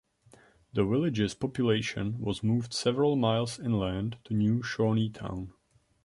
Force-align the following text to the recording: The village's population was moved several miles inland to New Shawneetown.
The 0.73 0.83
village's 0.83 1.35
population 1.35 2.17
was 2.19 2.41
moved 2.41 2.73
several 2.73 3.15
miles 3.15 3.59
inland 3.59 4.17
to 4.23 4.33
New 4.33 4.63
Shawneetown. 4.63 5.51